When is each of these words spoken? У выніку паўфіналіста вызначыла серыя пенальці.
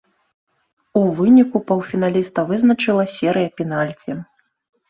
У 1.01 1.03
выніку 1.19 1.57
паўфіналіста 1.71 2.47
вызначыла 2.53 3.03
серыя 3.17 3.55
пенальці. 3.63 4.19